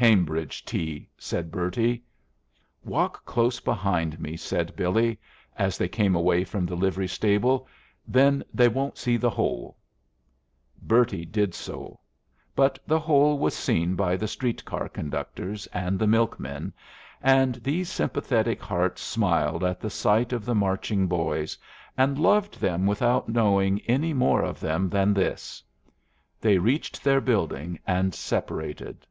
[0.00, 2.02] "Cambridge tea," said Bertie.
[2.82, 5.18] "Walk close behind me," said Billy,
[5.58, 7.68] as they came away from the livery stable.
[8.08, 9.76] "Then they won't see the hole."
[10.80, 12.00] Bertie did so;
[12.56, 16.72] but the hole was seen by the street car conductors and the milkmen,
[17.20, 21.58] and these sympathetic hearts smiled at the sight of the marching boys,
[21.94, 25.62] and loved them without knowing any more of them than this.
[26.40, 29.06] They reached their building and separated.